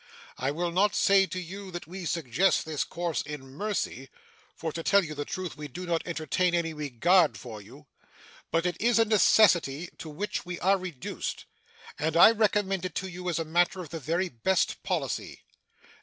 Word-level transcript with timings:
I 0.39 0.49
will 0.49 0.71
not 0.71 0.95
say 0.95 1.27
to 1.27 1.39
you 1.39 1.69
that 1.69 1.85
we 1.85 2.05
suggest 2.05 2.65
this 2.65 2.83
course 2.83 3.21
in 3.21 3.45
mercy 3.45 4.09
(for, 4.55 4.71
to 4.71 4.81
tell 4.81 5.03
you 5.03 5.13
the 5.13 5.25
truth, 5.25 5.55
we 5.57 5.67
do 5.67 5.85
not 5.85 6.01
entertain 6.07 6.55
any 6.55 6.73
regard 6.73 7.37
for 7.37 7.61
you), 7.61 7.85
but 8.49 8.65
it 8.65 8.81
is 8.81 8.97
a 8.97 9.05
necessity 9.05 9.89
to 9.99 10.09
which 10.09 10.43
we 10.43 10.59
are 10.59 10.79
reduced, 10.79 11.45
and 11.99 12.17
I 12.17 12.31
recommend 12.31 12.83
it 12.83 12.95
to 12.95 13.07
you 13.07 13.29
as 13.29 13.37
a 13.37 13.45
matter 13.45 13.79
of 13.79 13.89
the 13.89 13.99
very 13.99 14.29
best 14.29 14.81
policy. 14.81 15.43